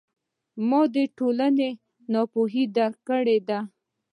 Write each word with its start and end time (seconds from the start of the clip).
ما 0.69 0.81
د 0.93 0.97
ټولنې 1.17 1.69
ناپوهي 2.11 2.63
درک 2.75 2.97
کړې 3.07 3.37
ده. 3.47 3.59